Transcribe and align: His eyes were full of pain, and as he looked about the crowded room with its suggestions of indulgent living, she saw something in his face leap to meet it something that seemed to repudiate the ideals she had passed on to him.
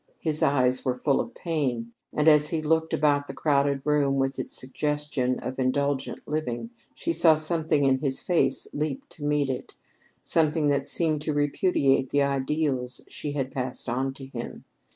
His 0.17 0.41
eyes 0.41 0.83
were 0.83 0.95
full 0.97 1.19
of 1.21 1.35
pain, 1.35 1.91
and 2.11 2.27
as 2.27 2.49
he 2.49 2.59
looked 2.59 2.91
about 2.91 3.27
the 3.27 3.35
crowded 3.35 3.83
room 3.85 4.15
with 4.15 4.39
its 4.39 4.57
suggestions 4.59 5.37
of 5.43 5.59
indulgent 5.59 6.27
living, 6.27 6.71
she 6.95 7.13
saw 7.13 7.35
something 7.35 7.85
in 7.85 7.99
his 7.99 8.19
face 8.19 8.67
leap 8.73 9.07
to 9.09 9.23
meet 9.23 9.47
it 9.47 9.75
something 10.23 10.69
that 10.69 10.87
seemed 10.87 11.21
to 11.21 11.33
repudiate 11.35 12.09
the 12.09 12.23
ideals 12.23 13.01
she 13.09 13.33
had 13.33 13.51
passed 13.51 13.87
on 13.87 14.11
to 14.15 14.25
him. 14.25 14.63